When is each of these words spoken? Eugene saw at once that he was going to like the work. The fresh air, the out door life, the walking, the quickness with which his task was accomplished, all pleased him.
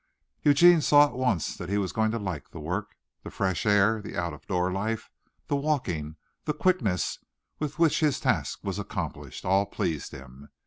Eugene 0.41 0.81
saw 0.81 1.05
at 1.05 1.13
once 1.13 1.55
that 1.55 1.69
he 1.69 1.77
was 1.77 1.91
going 1.91 2.09
to 2.09 2.17
like 2.17 2.49
the 2.49 2.59
work. 2.59 2.95
The 3.21 3.29
fresh 3.29 3.67
air, 3.67 4.01
the 4.01 4.17
out 4.17 4.47
door 4.47 4.71
life, 4.73 5.11
the 5.45 5.55
walking, 5.55 6.15
the 6.45 6.55
quickness 6.55 7.19
with 7.59 7.77
which 7.77 7.99
his 7.99 8.19
task 8.19 8.61
was 8.63 8.79
accomplished, 8.79 9.45
all 9.45 9.67
pleased 9.67 10.11
him. 10.11 10.49